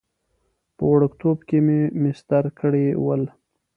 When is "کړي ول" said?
2.59-3.23